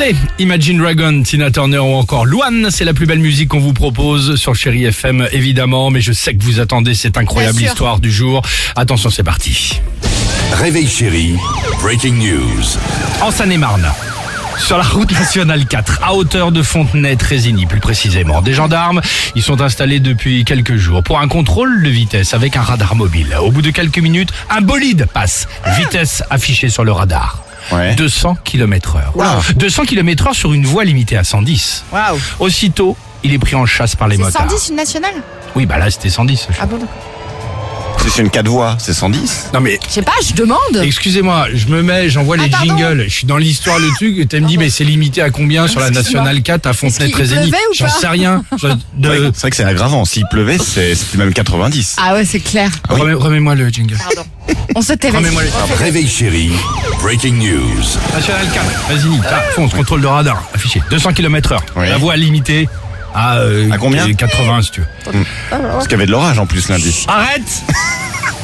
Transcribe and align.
Allez, 0.00 0.14
Imagine 0.38 0.78
Dragon, 0.78 1.24
Tina 1.24 1.50
Turner 1.50 1.78
ou 1.78 1.94
encore 1.94 2.24
Luan, 2.24 2.68
c'est 2.70 2.84
la 2.84 2.94
plus 2.94 3.06
belle 3.06 3.18
musique 3.18 3.48
qu'on 3.48 3.58
vous 3.58 3.72
propose 3.72 4.36
sur 4.36 4.54
Chéri 4.54 4.84
FM 4.84 5.26
évidemment, 5.32 5.90
mais 5.90 6.00
je 6.00 6.12
sais 6.12 6.36
que 6.36 6.44
vous 6.44 6.60
attendez 6.60 6.94
cette 6.94 7.16
incroyable 7.16 7.60
histoire 7.60 7.98
du 7.98 8.12
jour. 8.12 8.42
Attention, 8.76 9.10
c'est 9.10 9.24
parti. 9.24 9.80
Réveil 10.52 10.86
chéri, 10.86 11.34
breaking 11.82 12.12
news. 12.12 12.62
En 13.22 13.32
Seine-et-Marne. 13.32 13.90
Sur 14.56 14.78
la 14.78 14.84
route 14.84 15.10
nationale 15.10 15.66
4, 15.66 15.98
à 16.04 16.14
hauteur 16.14 16.52
de 16.52 16.62
Fontenay-Trésigny 16.62 17.66
plus 17.66 17.80
précisément. 17.80 18.40
Des 18.40 18.54
gendarmes, 18.54 19.00
ils 19.34 19.42
sont 19.42 19.60
installés 19.60 19.98
depuis 19.98 20.44
quelques 20.44 20.76
jours 20.76 21.02
pour 21.02 21.18
un 21.18 21.26
contrôle 21.26 21.82
de 21.82 21.88
vitesse 21.88 22.34
avec 22.34 22.56
un 22.56 22.62
radar 22.62 22.94
mobile. 22.94 23.36
Au 23.42 23.50
bout 23.50 23.62
de 23.62 23.70
quelques 23.70 23.98
minutes, 23.98 24.30
un 24.48 24.60
bolide 24.60 25.08
passe. 25.12 25.48
Vitesse 25.76 26.22
affichée 26.30 26.68
sur 26.68 26.84
le 26.84 26.92
radar. 26.92 27.47
Ouais. 27.72 27.94
200 27.94 28.36
km 28.44 28.96
heure. 28.96 29.12
Wow. 29.14 29.42
200 29.56 29.84
km 29.84 30.28
heure 30.28 30.34
sur 30.34 30.52
une 30.52 30.64
voie 30.66 30.84
limitée 30.84 31.16
à 31.16 31.24
110. 31.24 31.84
Waouh. 31.92 32.18
Aussitôt, 32.40 32.96
il 33.24 33.32
est 33.34 33.38
pris 33.38 33.54
en 33.56 33.66
chasse 33.66 33.94
par 33.96 34.08
les 34.08 34.16
C'est 34.16 34.22
motards. 34.22 34.50
110 34.50 34.68
une 34.70 34.76
nationale? 34.76 35.14
Oui, 35.54 35.66
bah 35.66 35.78
là 35.78 35.90
c'était 35.90 36.10
110. 36.10 36.48
Ah 36.60 36.66
bon 36.66 36.78
c'est 38.10 38.22
une 38.22 38.30
4 38.30 38.48
voies, 38.48 38.76
c'est 38.80 38.94
110. 38.94 39.50
Non 39.52 39.60
mais 39.60 39.78
Je 39.86 39.92
sais 39.92 40.02
pas, 40.02 40.12
je 40.26 40.32
demande. 40.32 40.58
Excusez-moi, 40.82 41.48
je 41.52 41.66
me 41.66 41.82
mets, 41.82 42.08
j'envoie 42.08 42.36
Ah, 42.38 42.44
les 42.44 42.48
pardon. 42.48 42.66
jingles, 42.78 43.04
je 43.06 43.12
suis 43.12 43.26
dans 43.26 43.36
l'histoire, 43.36 43.78
le 43.78 43.88
truc, 43.96 44.16
et 44.18 44.26
tu 44.26 44.40
me 44.40 44.46
dis, 44.46 44.56
mais 44.56 44.70
c'est 44.70 44.84
limité 44.84 45.20
à 45.20 45.28
combien 45.28 45.66
sur 45.68 45.80
la. 45.80 45.90
Nationale 45.90 46.40
4 46.42 46.66
à 46.66 46.70
ou 46.70 47.74
J'en 47.74 47.88
sais 47.88 48.06
rien. 48.06 48.44
De- 48.96 49.08
Ouais, 49.08 49.30
c'est 49.34 49.40
vrai 49.40 49.50
que 49.50 49.56
c'est 49.56 49.64
aggravant. 49.64 50.04
S'il 50.06 50.24
pleuvait, 50.26 50.56
c'est- 50.58 50.94
c'était 50.94 51.18
même 51.18 51.34
90. 51.34 51.96
Ah 52.00 52.14
ouais, 52.14 52.24
c'est 52.24 52.40
clair. 52.40 52.70
oui. 52.90 53.00
Remets- 53.00 53.14
Remets-moi 53.14 53.54
le 53.56 53.68
jingle. 53.68 53.96
Pardon. 53.98 54.28
On 54.74 54.82
se 54.82 54.92
le 54.92 55.74
Réveil 55.76 56.08
chéri, 56.08 56.52
breaking 57.00 57.34
news. 57.38 57.82
Nationale 58.14 58.46
4, 58.52 58.64
vas-y, 58.88 59.20
ah, 59.30 59.40
fonce, 59.54 59.72
contrôle 59.74 60.00
de 60.00 60.06
radar, 60.06 60.42
affiché, 60.54 60.82
200 60.90 61.12
km 61.12 61.52
heure. 61.52 61.62
Oui. 61.76 61.88
La 61.88 61.98
voie 61.98 62.16
limitée 62.16 62.68
à, 63.14 63.38
euh, 63.38 63.70
À 63.70 63.78
combien 63.78 64.12
80 64.12 64.62
si 64.62 64.70
tu 64.70 64.80
veux. 64.80 64.86
Parce 65.50 65.84
qu'il 65.84 65.92
y 65.92 65.94
avait 65.94 66.06
de 66.06 66.10
l'orage 66.12 66.38
en 66.38 66.46
plus 66.46 66.68
lundi. 66.68 67.04
Arrête 67.08 67.62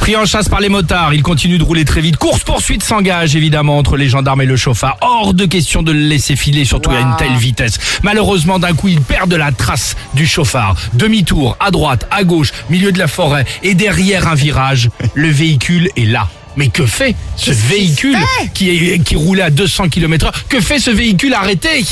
Pris 0.00 0.16
en 0.16 0.24
chasse 0.24 0.48
par 0.48 0.60
les 0.60 0.68
motards, 0.70 1.12
il 1.12 1.22
continue 1.22 1.58
de 1.58 1.64
rouler 1.64 1.84
très 1.84 2.00
vite. 2.00 2.16
Course-poursuite 2.16 2.82
s'engage 2.82 3.36
évidemment 3.36 3.76
entre 3.78 3.96
les 3.96 4.08
gendarmes 4.08 4.40
et 4.40 4.46
le 4.46 4.56
chauffard. 4.56 4.96
Hors 5.02 5.34
de 5.34 5.44
question 5.44 5.82
de 5.82 5.92
le 5.92 5.98
laisser 6.00 6.34
filer, 6.34 6.64
surtout 6.64 6.90
à 6.90 7.00
une 7.00 7.14
telle 7.18 7.36
vitesse. 7.36 7.78
Malheureusement, 8.02 8.58
d'un 8.58 8.72
coup, 8.74 8.88
il 8.88 9.00
perd 9.02 9.28
de 9.30 9.36
la 9.36 9.52
trace 9.52 9.96
du 10.14 10.26
chauffard. 10.26 10.76
Demi-tour, 10.94 11.56
à 11.60 11.70
droite, 11.70 12.06
à 12.10 12.24
gauche, 12.24 12.52
milieu 12.70 12.90
de 12.90 12.98
la 12.98 13.06
forêt 13.08 13.44
et 13.62 13.74
derrière 13.74 14.28
un 14.28 14.34
virage. 14.34 14.88
Le 15.14 15.28
véhicule 15.30 15.90
est 15.96 16.06
là. 16.06 16.28
Mais 16.56 16.68
que 16.68 16.86
fait 16.86 17.14
ce 17.36 17.50
véhicule 17.52 18.16
fait 18.16 18.48
qui, 18.54 18.70
est- 18.70 18.98
qui 19.04 19.14
roulait 19.14 19.42
à 19.42 19.50
200 19.50 19.88
km 19.90 20.26
heure? 20.26 20.32
Que 20.48 20.60
fait 20.60 20.78
ce 20.78 20.90
véhicule 20.90 21.34
arrêté? 21.34 21.84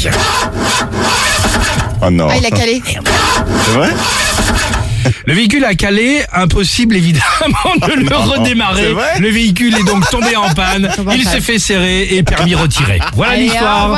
Oh 2.02 2.10
non. 2.10 2.28
Ah, 2.30 2.36
il 2.38 2.46
a 2.46 2.50
calé. 2.50 2.82
C'est 2.86 3.72
vrai? 3.72 3.90
Le 5.26 5.34
véhicule 5.34 5.64
a 5.64 5.74
calé, 5.74 6.22
impossible 6.32 6.96
évidemment 6.96 7.76
de 7.86 7.92
le 7.94 8.02
non, 8.04 8.22
redémarrer. 8.22 8.94
Le 9.20 9.28
véhicule 9.30 9.74
est 9.74 9.84
donc 9.84 10.08
tombé 10.10 10.36
en 10.36 10.52
panne, 10.54 10.90
il 11.14 11.26
s'est 11.26 11.40
fait 11.40 11.58
serrer 11.58 12.08
et 12.16 12.22
permis 12.22 12.54
retiré. 12.54 12.98
Voilà 13.14 13.36
l'histoire. 13.36 13.94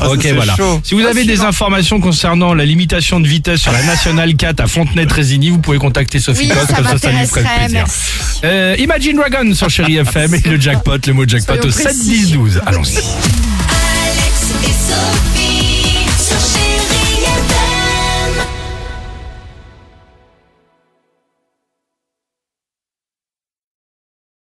Ah, 0.00 0.08
Ok 0.10 0.26
voilà. 0.34 0.54
chaud. 0.56 0.80
Si 0.84 0.94
vous 0.94 1.02
avez 1.04 1.24
des 1.24 1.40
informations 1.42 2.00
concernant 2.00 2.54
la 2.54 2.64
limitation 2.64 3.20
de 3.20 3.28
vitesse 3.28 3.60
sur 3.60 3.72
la 3.72 3.82
nationale 3.82 4.34
4 4.34 4.60
à 4.60 4.66
Fontenay-Trésigny, 4.66 5.50
vous 5.50 5.58
pouvez 5.58 5.78
contacter 5.78 6.18
Sophie 6.20 6.48
Oui, 6.48 6.48
Coste, 6.48 6.70
ça 6.70 6.76
comme 6.76 6.86
ça 6.86 6.98
ça 6.98 7.10
lui 7.10 7.26
ferait 7.26 7.42
m'intéresserait, 7.42 7.58
plaisir. 7.60 7.80
merci. 7.84 8.00
Euh, 8.44 8.76
Imagine 8.78 9.16
Dragon 9.16 9.54
sur 9.54 9.70
Chéri 9.70 9.96
FM 9.98 10.34
et 10.34 10.48
le 10.48 10.60
jackpot, 10.60 10.96
le 11.06 11.12
mot 11.12 11.24
jackpot 11.26 11.54
Soyons 11.54 11.68
au 11.68 11.70
7 11.70 11.84
précis. 11.84 12.00
10 12.26 12.32
12. 12.32 12.60
Allons-y. 12.66 12.96
Alex 12.96 14.52
et 14.64 14.66
Sophie. 14.66 15.51